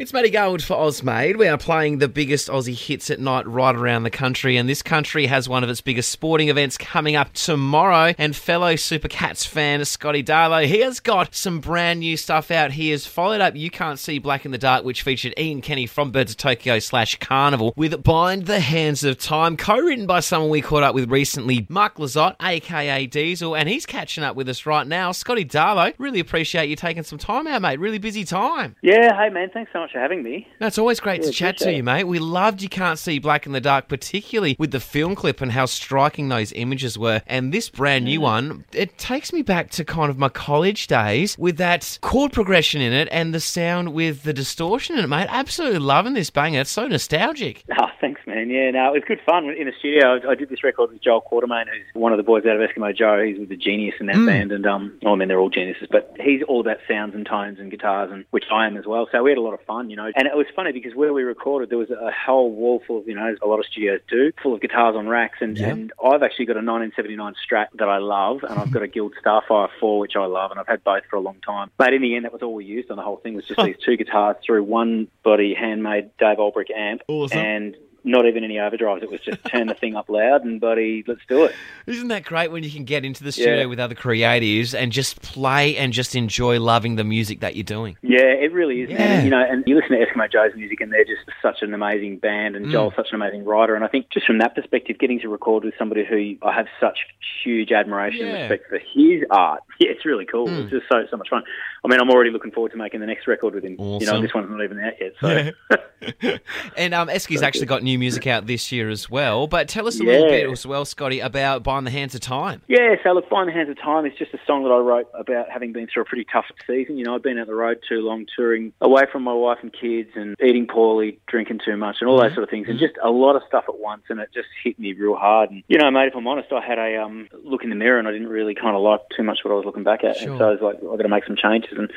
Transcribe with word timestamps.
It's 0.00 0.14
Matty 0.14 0.30
Garwood 0.30 0.64
for 0.64 0.78
Ozmade. 0.78 1.36
We 1.36 1.46
are 1.46 1.58
playing 1.58 1.98
the 1.98 2.08
biggest 2.08 2.48
Aussie 2.48 2.74
hits 2.74 3.10
at 3.10 3.20
night 3.20 3.46
right 3.46 3.76
around 3.76 4.04
the 4.04 4.10
country, 4.10 4.56
and 4.56 4.66
this 4.66 4.82
country 4.82 5.26
has 5.26 5.46
one 5.46 5.62
of 5.62 5.68
its 5.68 5.82
biggest 5.82 6.10
sporting 6.10 6.48
events 6.48 6.78
coming 6.78 7.16
up 7.16 7.34
tomorrow. 7.34 8.14
And 8.16 8.34
fellow 8.34 8.76
Super 8.76 9.08
Cats 9.08 9.44
fan 9.44 9.84
Scotty 9.84 10.22
Darlow, 10.22 10.64
he 10.64 10.80
has 10.80 11.00
got 11.00 11.34
some 11.34 11.60
brand 11.60 12.00
new 12.00 12.16
stuff 12.16 12.50
out. 12.50 12.72
He 12.72 12.88
has 12.88 13.04
followed 13.04 13.42
up 13.42 13.56
You 13.56 13.70
Can't 13.70 13.98
See 13.98 14.18
Black 14.18 14.46
in 14.46 14.52
the 14.52 14.56
Dark, 14.56 14.86
which 14.86 15.02
featured 15.02 15.34
Ian 15.38 15.60
Kenny 15.60 15.84
from 15.84 16.12
Birds 16.12 16.30
of 16.30 16.38
Tokyo 16.38 16.78
slash 16.78 17.18
Karnivool, 17.18 17.76
with 17.76 18.02
Bind 18.02 18.46
the 18.46 18.60
Hands 18.60 19.04
of 19.04 19.18
Time, 19.18 19.54
co-written 19.58 20.06
by 20.06 20.20
someone 20.20 20.48
we 20.48 20.62
caught 20.62 20.82
up 20.82 20.94
with 20.94 21.10
recently, 21.10 21.66
Mark 21.68 21.96
Lizotte, 21.96 22.36
aka 22.40 23.06
Diesel, 23.06 23.54
and 23.54 23.68
he's 23.68 23.84
catching 23.84 24.24
up 24.24 24.34
with 24.34 24.48
us 24.48 24.64
right 24.64 24.86
now. 24.86 25.12
Scotty 25.12 25.44
Darlow, 25.44 25.92
really 25.98 26.20
appreciate 26.20 26.70
you 26.70 26.76
taking 26.76 27.02
some 27.02 27.18
time 27.18 27.46
out, 27.46 27.60
mate. 27.60 27.78
Really 27.78 27.98
busy 27.98 28.24
time. 28.24 28.76
Yeah, 28.80 29.14
hey 29.22 29.28
man, 29.28 29.50
thanks 29.52 29.70
so 29.74 29.80
much 29.80 29.89
for 29.92 29.98
having 29.98 30.22
me. 30.22 30.46
That's 30.58 30.78
always 30.78 31.00
great 31.00 31.20
Yeah, 31.22 31.26
to 31.28 31.32
chat 31.32 31.58
to 31.58 31.72
you, 31.72 31.82
mate. 31.82 32.04
We 32.04 32.18
loved 32.18 32.62
You 32.62 32.68
Can't 32.68 32.98
See 32.98 33.18
Black 33.18 33.46
in 33.46 33.52
the 33.52 33.60
Dark, 33.60 33.88
particularly 33.88 34.56
with 34.58 34.70
the 34.70 34.80
film 34.80 35.14
clip 35.14 35.40
and 35.40 35.52
how 35.52 35.66
striking 35.66 36.28
those 36.28 36.52
images 36.52 36.98
were. 36.98 37.22
And 37.26 37.52
this 37.52 37.68
brand 37.68 38.04
new 38.04 38.20
one, 38.20 38.64
it 38.72 38.98
takes 38.98 39.32
me 39.32 39.42
back 39.42 39.70
to 39.72 39.84
kind 39.84 40.10
of 40.10 40.18
my 40.18 40.28
college 40.28 40.86
days 40.86 41.36
with 41.38 41.56
that 41.58 41.98
chord 42.00 42.32
progression 42.32 42.80
in 42.80 42.92
it 42.92 43.08
and 43.10 43.34
the 43.34 43.40
sound 43.40 43.92
with 43.92 44.22
the 44.22 44.32
distortion 44.32 44.96
in 44.98 45.04
it, 45.04 45.08
mate. 45.08 45.26
Absolutely 45.30 45.78
loving 45.80 46.14
this 46.14 46.30
banger. 46.30 46.60
It's 46.60 46.70
so 46.70 46.86
nostalgic. 46.86 47.64
Oh, 47.80 47.89
thanks 48.00 48.20
man. 48.26 48.50
Yeah, 48.50 48.70
no, 48.70 48.88
it 48.88 48.92
was 48.94 49.02
good 49.06 49.20
fun 49.26 49.44
in 49.50 49.66
the 49.66 49.72
studio. 49.78 50.18
I, 50.26 50.30
I 50.32 50.34
did 50.34 50.48
this 50.48 50.62
record 50.64 50.90
with 50.90 51.02
Joel 51.02 51.22
Quartermain, 51.22 51.66
who's 51.66 51.84
one 51.94 52.12
of 52.12 52.16
the 52.16 52.22
boys 52.22 52.44
out 52.46 52.60
of 52.60 52.68
Eskimo 52.68 52.96
Joe. 52.96 53.22
He's 53.22 53.38
with 53.38 53.48
the 53.48 53.56
genius 53.56 53.94
in 54.00 54.06
that 54.06 54.24
band, 54.26 54.52
and 54.52 54.66
um, 54.66 54.98
well, 55.02 55.14
I 55.14 55.16
mean 55.16 55.28
they're 55.28 55.38
all 55.40 55.50
geniuses, 55.50 55.88
but 55.90 56.14
he's 56.18 56.42
all 56.48 56.60
about 56.60 56.78
sounds 56.88 57.14
and 57.14 57.24
tones 57.26 57.58
and 57.58 57.70
guitars, 57.70 58.10
and 58.12 58.24
which 58.30 58.44
I 58.52 58.66
am 58.66 58.76
as 58.76 58.86
well. 58.86 59.08
So 59.12 59.22
we 59.22 59.30
had 59.30 59.38
a 59.38 59.42
lot 59.42 59.54
of 59.54 59.60
fun, 59.62 59.90
you 59.90 59.96
know. 59.96 60.10
And 60.16 60.26
it 60.26 60.36
was 60.36 60.46
funny 60.56 60.72
because 60.72 60.94
where 60.94 61.12
we 61.12 61.22
recorded, 61.22 61.70
there 61.70 61.78
was 61.78 61.90
a 61.90 62.10
whole 62.12 62.50
wall 62.50 62.82
full 62.86 62.98
of, 62.98 63.08
you 63.08 63.14
know, 63.14 63.26
as 63.28 63.38
a 63.42 63.46
lot 63.46 63.58
of 63.60 63.66
studios 63.66 64.00
do, 64.08 64.32
full 64.42 64.54
of 64.54 64.60
guitars 64.60 64.96
on 64.96 65.06
racks, 65.08 65.38
and, 65.40 65.58
Yeah. 65.58 65.68
and 65.68 65.92
I've 66.04 66.22
actually 66.22 66.46
got 66.46 66.56
a 66.56 66.64
1979 66.64 67.34
Strat 67.46 67.66
that 67.74 67.88
I 67.88 67.98
love, 67.98 68.42
and 68.42 68.58
I've 68.58 68.70
got 68.72 68.82
a 68.82 68.88
Guild 68.88 69.14
Starfire 69.24 69.68
4 69.78 69.98
which 70.00 70.16
I 70.16 70.24
love, 70.26 70.50
and 70.50 70.58
I've 70.60 70.66
had 70.66 70.82
both 70.84 71.02
for 71.10 71.16
a 71.16 71.20
long 71.20 71.36
time. 71.44 71.70
But 71.76 71.92
in 71.94 72.02
the 72.02 72.16
end, 72.16 72.24
that 72.24 72.32
was 72.32 72.42
all 72.42 72.54
we 72.54 72.64
used 72.64 72.90
on 72.90 72.96
the 72.96 73.02
whole 73.02 73.16
thing 73.18 73.34
was 73.34 73.44
just 73.46 73.62
these 73.62 73.76
two 73.84 73.96
guitars 73.96 74.36
through 74.44 74.64
one 74.64 75.08
body 75.22 75.54
handmade 75.54 76.10
Dave 76.18 76.38
Olbrich 76.38 76.70
amp, 76.74 77.02
Awesome. 77.08 77.38
and 77.38 77.76
not 78.04 78.26
even 78.26 78.44
any 78.44 78.54
overdrives. 78.56 79.02
It 79.02 79.10
was 79.10 79.20
just 79.20 79.44
turn 79.44 79.66
the 79.66 79.74
thing 79.74 79.96
up 79.96 80.08
loud 80.08 80.44
and 80.44 80.60
buddy, 80.60 81.04
let's 81.06 81.20
do 81.28 81.44
it. 81.44 81.54
Isn't 81.86 82.08
that 82.08 82.24
great 82.24 82.50
when 82.50 82.62
you 82.62 82.70
can 82.70 82.84
get 82.84 83.04
into 83.04 83.22
the 83.24 83.32
studio 83.32 83.60
Yeah. 83.60 83.64
with 83.66 83.80
other 83.80 83.94
creatives 83.94 84.74
and 84.78 84.92
just 84.92 85.20
play 85.22 85.76
and 85.76 85.92
just 85.92 86.14
enjoy 86.16 86.58
loving 86.60 86.96
the 86.96 87.04
music 87.04 87.40
that 87.40 87.56
you're 87.56 87.64
doing? 87.64 87.96
Yeah, 88.02 88.20
it 88.22 88.52
really 88.52 88.82
is, 88.82 88.90
Yeah. 88.90 88.98
man. 88.98 89.24
You 89.24 89.30
know, 89.30 89.44
and 89.48 89.64
you 89.66 89.74
listen 89.76 89.90
to 89.98 90.04
Eskimo 90.06 90.30
Joe's 90.30 90.54
music, 90.54 90.80
and 90.80 90.92
they're 90.92 91.04
just 91.04 91.22
such 91.42 91.62
an 91.62 91.74
amazing 91.74 92.18
band, 92.18 92.56
and 92.56 92.66
Mm. 92.66 92.72
Joel's 92.72 92.94
such 92.94 93.08
an 93.10 93.16
amazing 93.16 93.44
writer. 93.44 93.74
And 93.74 93.84
I 93.84 93.88
think 93.88 94.10
just 94.10 94.26
from 94.26 94.38
that 94.38 94.54
perspective, 94.54 94.98
getting 94.98 95.20
to 95.20 95.28
record 95.28 95.64
with 95.64 95.74
somebody 95.78 96.04
who 96.04 96.36
I 96.46 96.52
have 96.52 96.66
such 96.78 96.98
huge 97.44 97.72
admiration 97.72 98.26
and 98.26 98.38
respect 98.50 98.68
for 98.68 98.78
his 98.78 99.22
art, 99.30 99.62
yeah, 99.80 99.90
it's 99.90 100.04
really 100.04 100.24
cool. 100.26 100.46
Mm. 100.48 100.62
It's 100.62 100.70
just 100.70 100.86
so 100.90 101.04
so 101.10 101.16
much 101.16 101.28
fun. 101.28 101.42
I 101.84 101.88
mean, 101.88 102.00
I'm 102.00 102.10
already 102.10 102.30
looking 102.30 102.50
forward 102.50 102.72
to 102.72 102.78
making 102.78 103.00
the 103.00 103.06
next 103.06 103.26
record 103.26 103.54
with 103.54 103.64
him. 103.64 103.76
You 103.78 104.06
know, 104.06 104.20
this 104.20 104.34
one's 104.34 104.50
not 104.50 104.62
even 104.62 104.78
out 104.80 104.92
yet, 105.00 105.12
so. 105.20 105.50
and 106.76 106.94
um, 106.94 107.08
Esky's 107.08 107.40
So 107.40 107.46
actually 107.46 107.66
got 107.66 107.82
new 107.82 107.89
music 107.98 108.26
out 108.26 108.46
this 108.46 108.70
year 108.72 108.88
as 108.88 109.10
well. 109.10 109.46
But 109.46 109.68
tell 109.68 109.86
us 109.86 109.98
a 110.00 110.02
little 110.04 110.28
bit 110.28 110.50
as 110.50 110.66
well, 110.66 110.84
Scotty, 110.84 111.20
about 111.20 111.62
Bind 111.62 111.86
the 111.86 111.90
Hands 111.90 112.14
of 112.14 112.20
Time. 112.20 112.62
Yeah, 112.68 112.94
so 113.02 113.12
look, 113.12 113.28
Bind 113.28 113.48
the 113.48 113.52
Hands 113.52 113.68
of 113.68 113.78
Time 113.80 114.06
is 114.06 114.12
just 114.18 114.32
a 114.34 114.38
song 114.46 114.64
that 114.64 114.70
I 114.70 114.78
wrote 114.78 115.08
about 115.14 115.48
having 115.50 115.72
been 115.72 115.86
through 115.86 116.02
a 116.02 116.04
pretty 116.06 116.26
tough 116.30 116.46
season. 116.66 116.98
You 116.98 117.04
know, 117.04 117.14
I'd 117.14 117.22
been 117.22 117.38
out 117.38 117.46
the 117.46 117.54
road 117.54 117.78
too 117.88 118.00
long, 118.00 118.26
touring 118.36 118.72
away 118.80 119.04
from 119.10 119.22
my 119.22 119.32
wife 119.32 119.58
and 119.62 119.72
kids, 119.72 120.10
and 120.14 120.34
eating 120.42 120.66
poorly, 120.66 121.18
drinking 121.26 121.60
too 121.64 121.76
much, 121.76 121.96
and 122.00 122.08
all 122.08 122.20
those 122.20 122.32
sort 122.34 122.44
of 122.44 122.50
things, 122.50 122.68
and 122.68 122.78
just 122.78 122.94
a 123.02 123.10
lot 123.10 123.36
of 123.36 123.42
stuff 123.48 123.64
at 123.68 123.78
once, 123.78 124.02
and 124.08 124.20
it 124.20 124.30
just 124.34 124.48
hit 124.62 124.78
me 124.78 124.92
real 124.92 125.16
hard. 125.16 125.50
And 125.50 125.62
you 125.68 125.78
know, 125.78 125.90
mate, 125.90 126.08
if 126.08 126.14
I'm 126.16 126.26
honest, 126.26 126.52
I 126.52 126.60
had 126.64 126.78
a 126.78 127.02
um, 127.02 127.28
look 127.44 127.62
in 127.64 127.70
the 127.70 127.76
mirror, 127.76 127.98
and 127.98 128.06
I 128.08 128.12
didn't 128.12 128.28
really 128.28 128.54
kind 128.54 128.76
of 128.76 128.82
like 128.82 129.00
too 129.16 129.22
much 129.22 129.40
what 129.44 129.52
I 129.52 129.54
was 129.54 129.64
looking 129.64 129.82
back 129.84 130.04
at, 130.04 130.16
Sure. 130.16 130.30
and 130.30 130.38
so 130.38 130.48
I 130.48 130.50
was 130.52 130.60
like, 130.60 130.76
I've 130.76 130.96
got 130.98 131.02
to 131.02 131.08
make 131.08 131.24
some 131.24 131.36
changes, 131.36 131.76
and 131.78 131.90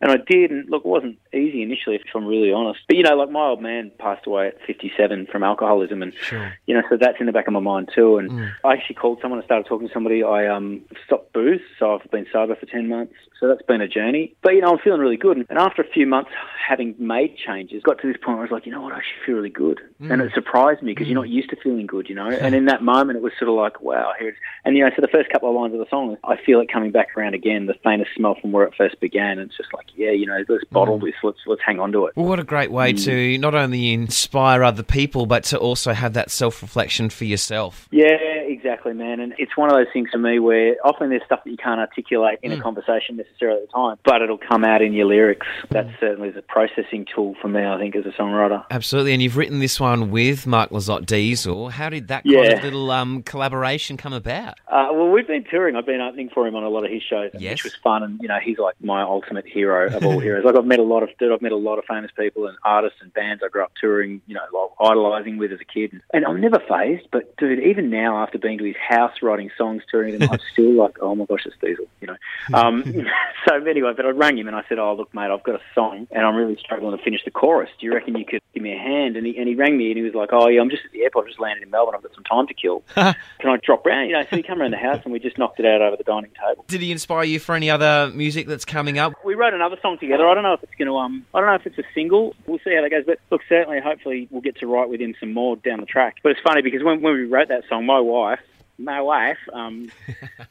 and 0.00 0.10
I 0.10 0.16
did, 0.16 0.50
and 0.50 0.68
look, 0.70 0.84
it 0.84 0.88
wasn't 0.88 1.18
easy 1.34 1.62
initially, 1.62 1.96
if 1.96 2.02
I'm 2.14 2.24
really 2.26 2.52
honest. 2.52 2.80
But 2.88 2.96
you 2.96 3.02
know, 3.02 3.14
like 3.16 3.30
my 3.30 3.48
old 3.48 3.60
man 3.60 3.90
passed 3.98 4.26
away 4.26 4.48
at 4.48 4.56
57 4.66 5.26
from 5.30 5.42
alcoholism, 5.42 6.02
and 6.02 6.14
Sure. 6.14 6.54
you 6.66 6.74
know, 6.74 6.82
so 6.88 6.96
that's 6.96 7.20
in 7.20 7.26
the 7.26 7.32
back 7.32 7.46
of 7.46 7.52
my 7.52 7.60
mind 7.60 7.90
too. 7.94 8.16
And 8.16 8.30
Mm. 8.30 8.50
I 8.64 8.72
actually 8.72 8.94
called 8.96 9.18
someone 9.20 9.38
and 9.40 9.44
started 9.44 9.66
talking 9.66 9.88
to 9.88 9.92
somebody. 9.92 10.22
I 10.22 10.46
um 10.46 10.80
stopped 11.04 11.19
booze, 11.32 11.60
so 11.78 11.94
I've 11.94 12.10
been 12.10 12.26
sober 12.32 12.56
for 12.56 12.66
ten 12.66 12.88
months. 12.88 13.14
So 13.38 13.48
that's 13.48 13.62
been 13.62 13.80
a 13.80 13.88
journey. 13.88 14.34
But 14.42 14.54
you 14.54 14.60
know, 14.60 14.72
I'm 14.72 14.78
feeling 14.78 15.00
really 15.00 15.16
good. 15.16 15.46
And 15.48 15.58
after 15.58 15.80
a 15.80 15.88
few 15.88 16.06
months 16.06 16.30
having 16.68 16.94
made 16.98 17.36
changes, 17.38 17.82
got 17.82 17.98
to 18.02 18.06
this 18.06 18.16
point 18.22 18.36
where 18.36 18.46
I 18.46 18.50
was 18.50 18.50
like, 18.50 18.66
you 18.66 18.72
know 18.72 18.82
what, 18.82 18.92
I 18.92 18.98
actually 18.98 19.24
feel 19.24 19.36
really 19.36 19.48
good. 19.48 19.80
Mm. 20.00 20.12
And 20.12 20.22
it 20.22 20.32
surprised 20.34 20.82
me 20.82 20.92
because 20.92 21.08
you're 21.08 21.18
mm. 21.18 21.22
not 21.22 21.30
used 21.30 21.48
to 21.50 21.56
feeling 21.56 21.86
good, 21.86 22.08
you 22.08 22.14
know. 22.14 22.28
and 22.28 22.54
in 22.54 22.66
that 22.66 22.82
moment, 22.82 23.16
it 23.16 23.22
was 23.22 23.32
sort 23.38 23.48
of 23.48 23.54
like, 23.54 23.80
wow, 23.80 24.12
here 24.18 24.28
it 24.28 24.32
is. 24.32 24.38
And 24.64 24.76
you 24.76 24.84
know, 24.84 24.90
so 24.94 25.00
the 25.00 25.08
first 25.08 25.30
couple 25.30 25.48
of 25.48 25.54
lines 25.54 25.72
of 25.72 25.80
the 25.80 25.86
song, 25.88 26.18
I 26.24 26.36
feel 26.44 26.60
it 26.60 26.70
coming 26.70 26.90
back 26.90 27.16
around 27.16 27.34
again. 27.34 27.66
The 27.66 27.74
faintest 27.82 28.10
smell 28.14 28.36
from 28.38 28.52
where 28.52 28.64
it 28.64 28.74
first 28.76 29.00
began. 29.00 29.38
And 29.38 29.48
it's 29.48 29.56
just 29.56 29.72
like, 29.72 29.86
yeah, 29.96 30.10
you 30.10 30.26
know, 30.26 30.44
let's 30.48 30.64
mm. 30.64 30.70
bottle 30.70 30.98
this. 30.98 31.14
Let's 31.22 31.38
let's 31.46 31.62
hang 31.64 31.80
on 31.80 31.92
to 31.92 32.06
it. 32.06 32.16
Well, 32.16 32.26
what 32.26 32.38
a 32.38 32.44
great 32.44 32.70
way 32.70 32.90
Mm. 32.90 33.04
to 33.04 33.38
not 33.38 33.54
only 33.54 33.92
inspire 33.92 34.62
other 34.62 34.82
people, 34.82 35.26
but 35.26 35.44
to 35.44 35.58
also 35.58 35.92
have 35.92 36.12
that 36.14 36.30
self 36.30 36.62
reflection 36.62 37.10
for 37.10 37.24
yourself. 37.24 37.88
Yeah, 37.90 38.16
exactly, 38.50 38.92
man. 38.92 39.20
And 39.20 39.34
it's 39.38 39.56
one 39.56 39.70
of 39.70 39.76
those 39.76 39.92
things 39.92 40.10
for 40.10 40.18
me 40.18 40.38
where 40.38 40.76
often 40.84 41.10
there's 41.10 41.19
stuff 41.26 41.44
that 41.44 41.50
you 41.50 41.56
can't 41.56 41.80
articulate 41.80 42.38
in 42.42 42.52
a 42.52 42.60
conversation 42.60 43.16
necessarily 43.16 43.62
at 43.62 43.68
the 43.68 43.72
time, 43.72 43.96
but 44.04 44.22
it'll 44.22 44.38
come 44.38 44.64
out 44.64 44.82
in 44.82 44.92
your 44.92 45.06
lyrics. 45.06 45.46
That 45.70 45.86
certainly 46.00 46.28
is 46.28 46.36
a 46.36 46.42
processing 46.42 47.06
tool 47.14 47.34
for 47.40 47.48
me, 47.48 47.64
I 47.64 47.78
think, 47.78 47.96
as 47.96 48.04
a 48.06 48.10
songwriter. 48.10 48.64
Absolutely. 48.70 49.12
And 49.12 49.22
you've 49.22 49.36
written 49.36 49.58
this 49.60 49.78
one 49.80 50.10
with 50.10 50.46
Mark 50.46 50.70
Lizotte 50.70 51.06
Diesel. 51.06 51.70
How 51.70 51.88
did 51.88 52.08
that 52.08 52.24
kind 52.24 52.52
of 52.52 52.62
little 52.62 52.90
um, 52.90 53.22
collaboration 53.22 53.96
come 53.96 54.12
about? 54.12 54.54
Uh, 54.68 54.88
well, 54.92 55.08
we've 55.10 55.26
been 55.26 55.44
touring. 55.44 55.76
I've 55.76 55.86
been 55.86 56.00
opening 56.00 56.30
for 56.30 56.46
him 56.46 56.54
on 56.54 56.64
a 56.64 56.68
lot 56.68 56.84
of 56.84 56.90
his 56.90 57.02
shows, 57.02 57.30
Yes. 57.38 57.52
which 57.52 57.64
was 57.64 57.74
fun. 57.82 58.02
And 58.02 58.20
you 58.20 58.28
know, 58.28 58.38
he's 58.42 58.58
like 58.58 58.74
my 58.82 59.02
ultimate 59.02 59.46
hero 59.46 59.94
of 59.94 60.04
all 60.04 60.18
heroes. 60.20 60.44
Like 60.44 60.56
I've 60.56 60.64
met 60.66 60.78
a 60.78 60.82
lot 60.84 61.02
of, 61.02 61.10
dude, 61.18 61.32
I've 61.32 61.42
met 61.42 61.52
a 61.52 61.56
lot 61.56 61.78
of 61.78 61.84
famous 61.86 62.10
people 62.16 62.46
and 62.46 62.56
artists 62.64 62.98
and 63.00 63.12
bands 63.12 63.42
I 63.44 63.48
grew 63.48 63.62
up 63.62 63.72
touring. 63.80 64.20
You 64.26 64.34
know, 64.34 64.40
like 64.52 64.90
idolizing 64.90 65.38
with 65.38 65.52
as 65.52 65.60
a 65.60 65.64
kid. 65.64 66.00
And 66.12 66.24
I'm 66.24 66.40
never 66.40 66.58
fazed. 66.68 67.08
But 67.12 67.36
dude, 67.36 67.60
even 67.60 67.90
now 67.90 68.22
after 68.22 68.38
being 68.38 68.58
to 68.58 68.64
his 68.64 68.76
house 68.76 69.12
writing 69.22 69.50
songs, 69.56 69.82
touring 69.90 70.12
with 70.12 70.22
him, 70.22 70.28
I'm 70.32 70.38
still 70.52 70.72
like, 70.72 70.96
oh 71.00 71.09
my 71.14 71.24
gosh, 71.24 71.46
it's 71.46 71.56
Diesel. 71.60 71.86
You 72.00 72.08
know. 72.08 72.16
Um, 72.52 72.82
so 73.48 73.54
anyway, 73.64 73.92
but 73.96 74.04
I 74.06 74.10
rang 74.10 74.36
him 74.36 74.48
and 74.48 74.56
I 74.56 74.64
said, 74.68 74.78
oh 74.78 74.94
look, 74.94 75.14
mate, 75.14 75.30
I've 75.30 75.42
got 75.42 75.54
a 75.54 75.62
song 75.74 76.08
and 76.10 76.26
I'm 76.26 76.34
really 76.34 76.56
struggling 76.56 76.96
to 76.96 77.02
finish 77.02 77.20
the 77.24 77.30
chorus. 77.30 77.70
Do 77.78 77.86
you 77.86 77.94
reckon 77.94 78.16
you 78.16 78.24
could 78.24 78.42
give 78.54 78.62
me 78.62 78.72
a 78.72 78.78
hand? 78.78 79.16
And 79.16 79.26
he 79.26 79.36
and 79.38 79.46
he 79.46 79.54
rang 79.54 79.76
me 79.76 79.88
and 79.88 79.96
he 79.96 80.02
was 80.02 80.14
like, 80.14 80.30
oh 80.32 80.48
yeah, 80.48 80.60
I'm 80.60 80.68
just 80.68 80.84
at 80.84 80.92
the 80.92 81.02
airport. 81.02 81.26
I 81.26 81.28
just 81.28 81.40
landed 81.40 81.62
in 81.62 81.70
Melbourne. 81.70 81.94
I've 81.96 82.02
got 82.02 82.14
some 82.14 82.24
time 82.24 82.46
to 82.48 82.54
kill. 82.54 82.82
Can 82.94 83.14
I 83.44 83.56
drop 83.62 83.86
round? 83.86 84.08
You 84.08 84.16
know, 84.16 84.24
so 84.28 84.36
he 84.36 84.42
came 84.42 84.60
around 84.60 84.72
the 84.72 84.78
house 84.78 85.00
and 85.04 85.12
we 85.12 85.18
just 85.20 85.38
knocked 85.38 85.60
it 85.60 85.66
out 85.66 85.80
over 85.80 85.96
the 85.96 86.04
dining 86.04 86.32
table. 86.32 86.64
Did 86.66 86.80
he 86.80 86.90
inspire 86.90 87.24
you 87.24 87.38
for 87.38 87.54
any 87.54 87.70
other 87.70 88.10
music 88.14 88.46
that's 88.46 88.64
coming 88.64 88.98
up? 88.98 89.14
We 89.24 89.34
wrote 89.34 89.54
another 89.54 89.76
song 89.80 89.98
together. 89.98 90.28
I 90.28 90.34
don't 90.34 90.42
know 90.42 90.54
if 90.54 90.62
it's 90.62 90.74
going 90.74 90.88
to 90.88 90.96
um, 90.96 91.24
I 91.34 91.40
don't 91.40 91.48
know 91.48 91.54
if 91.54 91.66
it's 91.66 91.78
a 91.78 91.84
single. 91.94 92.34
We'll 92.46 92.58
see 92.64 92.74
how 92.74 92.82
that 92.82 92.90
goes. 92.90 93.04
But 93.06 93.20
look, 93.30 93.42
certainly, 93.48 93.80
hopefully, 93.80 94.28
we'll 94.30 94.42
get 94.42 94.56
to 94.58 94.66
write 94.66 94.88
with 94.88 95.00
him 95.00 95.14
some 95.20 95.32
more 95.32 95.56
down 95.56 95.80
the 95.80 95.86
track. 95.86 96.16
But 96.22 96.32
it's 96.32 96.40
funny 96.40 96.62
because 96.62 96.82
when 96.82 97.00
when 97.00 97.14
we 97.14 97.24
wrote 97.24 97.48
that 97.48 97.64
song, 97.68 97.86
my 97.86 98.00
wife. 98.00 98.40
My 98.82 99.00
wife, 99.00 99.38
um, 99.52 99.90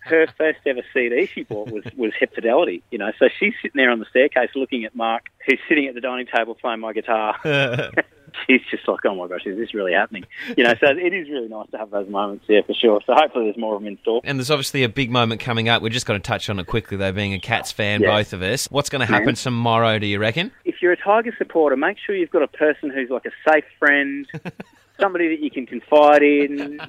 her 0.02 0.28
first 0.38 0.60
ever 0.66 0.82
CD 0.94 1.26
she 1.26 1.44
bought 1.44 1.72
was 1.72 1.84
was 1.98 2.12
Hepfidelity, 2.20 2.82
you 2.92 2.98
know. 2.98 3.12
So 3.20 3.28
she's 3.40 3.54
sitting 3.62 3.78
there 3.78 3.92
on 3.92 4.00
the 4.00 4.06
staircase 4.10 4.50
looking 4.56 4.86
at 4.86 4.96
Mark, 4.96 5.26
who's 5.48 5.60
sitting 5.68 5.88
at 5.88 5.96
the 5.96 6.02
dining 6.02 6.28
table 6.28 6.56
playing 6.56 6.80
my 6.80 6.94
guitar. 6.94 7.36
she's 8.48 8.62
just 8.70 8.88
like, 8.88 9.00
oh 9.06 9.16
my 9.16 9.28
gosh, 9.28 9.46
is 9.46 9.58
this 9.58 9.74
really 9.74 9.94
happening? 9.94 10.26
You 10.56 10.64
know, 10.64 10.74
so 10.80 10.88
it 10.90 11.14
is 11.14 11.30
really 11.30 11.48
nice 11.48 11.70
to 11.72 11.78
have 11.78 11.90
those 11.90 12.08
moments, 12.10 12.46
yeah, 12.48 12.62
for 12.66 12.74
sure. 12.74 13.02
So 13.06 13.14
hopefully 13.16 13.46
there's 13.46 13.58
more 13.58 13.76
of 13.76 13.82
them 13.82 13.88
in 13.88 13.98
store. 14.00 14.22
And 14.24 14.38
there's 14.38 14.52
obviously 14.52 14.84
a 14.84 14.90
big 14.90 15.10
moment 15.12 15.42
coming 15.42 15.70
up. 15.70 15.82
We're 15.82 15.90
just 15.90 16.06
going 16.06 16.22
to 16.22 16.26
touch 16.28 16.50
on 16.50 16.60
it 16.60 16.68
quickly, 16.68 16.98
though, 16.98 17.12
being 17.12 17.34
a 17.34 17.40
Cats 17.40 17.72
fan, 17.72 18.02
Yeah. 18.02 18.16
both 18.16 18.34
of 18.34 18.42
us. 18.42 18.68
What's 18.70 18.90
going 18.90 19.00
to 19.02 19.06
happen 19.06 19.26
Man. 19.26 19.36
tomorrow, 19.36 20.00
do 20.00 20.06
you 20.08 20.20
reckon? 20.20 20.52
if 20.66 20.82
you're 20.82 20.92
a 20.94 20.98
Tiger 20.98 21.34
supporter, 21.38 21.76
make 21.76 21.98
sure 21.98 22.16
you've 22.16 22.30
got 22.30 22.44
a 22.44 22.48
person 22.48 22.90
who's 22.90 23.10
like 23.10 23.26
a 23.26 23.32
safe 23.50 23.66
friend, 23.80 24.28
somebody 25.00 25.28
that 25.30 25.40
you 25.44 25.52
can 25.52 25.66
confide 25.66 26.24
in. 26.24 26.80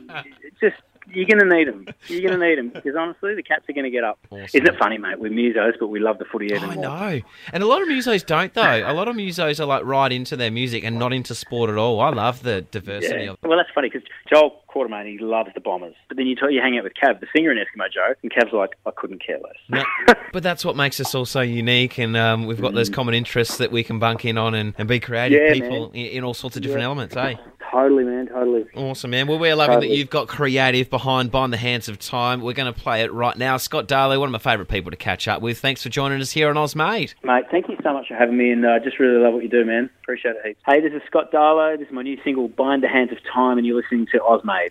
Just 0.61 0.77
you're 1.15 1.27
going 1.27 1.39
to 1.49 1.57
need 1.57 1.69
them. 1.69 1.87
You're 2.09 2.21
going 2.29 2.39
to 2.41 2.47
need 2.49 2.59
them 2.59 2.69
because 2.71 2.95
honestly, 2.99 3.35
the 3.35 3.43
Cats 3.43 3.65
are 3.69 3.73
going 3.73 3.85
to 3.85 3.91
get 3.91 4.05
up. 4.05 4.19
Awesome. 4.31 4.45
Isn't 4.55 4.67
it 4.67 4.79
funny, 4.79 4.99
mate? 4.99 5.19
We're 5.19 5.31
musos, 5.31 5.73
but 5.79 5.89
we 5.89 6.01
love 6.01 6.19
the 6.19 6.25
footy 6.25 6.47
even 6.47 6.63
I 6.71 6.75
more. 6.75 6.85
know. 6.85 7.21
And 7.53 7.63
a 7.63 7.67
lot 7.67 7.83
of 7.83 7.89
musos 7.89 8.25
don't, 8.25 8.53
though. 8.55 8.83
A 8.87 8.93
lot 8.93 9.09
of 9.09 9.17
musos 9.17 9.61
are 9.61 9.65
like 9.67 9.85
right 9.85 10.11
into 10.13 10.37
their 10.37 10.51
music 10.51 10.85
and 10.85 10.99
not 10.99 11.13
into 11.13 11.35
sport 11.35 11.71
at 11.71 11.77
all. 11.77 12.01
I 12.01 12.11
love 12.11 12.43
the 12.43 12.63
diversity 12.63 13.25
Yeah. 13.25 13.31
of 13.31 13.39
Well, 13.43 13.57
that's 13.59 13.71
funny 13.75 13.89
because 13.91 14.07
Joel 14.33 14.61
Quartermain, 14.69 15.11
he 15.11 15.19
loves 15.19 15.51
the 15.55 15.61
Bombers. 15.61 15.95
But 16.09 16.17
then 16.17 16.27
you, 16.27 16.37
t- 16.37 16.43
you 16.55 16.61
hang 16.61 16.79
out 16.79 16.85
with 16.85 16.93
Kav, 16.95 17.19
the 17.21 17.27
singer 17.35 17.51
in 17.51 17.59
Eskimo 17.59 17.91
Joe, 17.93 18.15
and 18.23 18.31
Kav's 18.33 18.53
like, 18.53 18.71
I 18.87 18.91
couldn't 18.93 19.25
care 19.25 19.39
less. 19.39 19.85
No, 20.09 20.15
but 20.33 20.43
that's 20.45 20.65
what 20.65 20.77
makes 20.77 21.01
us 21.01 21.15
all 21.15 21.25
so 21.27 21.41
unique, 21.41 21.99
and 21.99 22.17
um, 22.17 22.47
we've 22.47 22.61
got 22.61 22.75
those 22.75 22.89
common 22.89 23.15
interests 23.15 23.57
that 23.59 23.73
we 23.73 23.83
can 23.83 23.99
bunk 23.99 24.25
in 24.25 24.39
on 24.39 24.55
and, 24.55 24.75
and 24.79 24.89
be 24.89 25.01
creative 25.01 25.41
Yeah, 25.43 25.53
people 25.55 25.91
in, 25.93 26.07
in 26.07 26.25
all 26.25 26.35
sorts 26.35 26.57
of 26.57 26.63
different 26.63 26.83
Yeah. 26.83 26.87
elements, 26.87 27.17
eh? 27.17 27.35
Totally, 27.71 28.05
man, 28.05 28.27
totally. 28.27 28.65
Awesome, 28.75 29.11
man. 29.11 29.27
Well, 29.27 29.39
we're 29.39 29.55
loving 29.55 29.75
Totally. 29.75 29.89
that 29.89 29.97
you've 29.97 30.11
got 30.11 30.29
creative 30.29 30.91
behind 30.91 31.31
Bind 31.31 31.53
the 31.53 31.57
Hands 31.57 31.89
of 31.89 31.99
Time. 31.99 32.41
We're 32.41 32.53
going 32.53 32.73
to 32.73 32.79
play 32.79 33.03
it 33.03 33.13
right 33.13 33.37
now. 33.37 33.59
Scott 33.59 33.87
Darlow, 33.87 34.19
one 34.19 34.29
of 34.29 34.33
my 34.33 34.39
favourite 34.39 34.69
people 34.69 34.91
to 34.91 34.97
catch 34.97 35.29
up 35.29 35.41
with. 35.41 35.59
Thanks 35.59 35.83
for 35.83 35.89
joining 35.89 36.21
us 36.21 36.33
here 36.33 36.49
on 36.49 36.57
Oz 36.57 36.75
Mate. 36.75 37.15
Thank 37.51 37.69
you 37.69 37.77
so 37.83 37.93
much 37.93 38.09
for 38.09 38.15
having 38.15 38.37
me, 38.37 38.51
and 38.51 38.67
I 38.67 38.77
uh, 38.77 38.79
just 38.81 38.99
really 38.99 39.23
love 39.23 39.35
what 39.35 39.43
you 39.43 39.49
do, 39.49 39.65
man. 39.65 39.89
Appreciate 40.03 40.37
it 40.37 40.47
heaps. 40.47 40.61
Hey, 40.67 40.81
this 40.81 40.93
is 40.93 41.03
Scott 41.07 41.31
Darlow. 41.33 41.79
This 41.79 41.87
is 41.87 41.95
my 41.95 42.03
new 42.03 42.19
single, 42.25 42.49
Bind 42.49 42.83
the 42.83 42.89
Hands 42.89 43.13
of 43.13 43.19
Time, 43.33 43.57
and 43.57 43.67
you're 43.67 43.81
listening 43.81 44.07
to 44.13 44.19
Ozmade. 44.19 44.71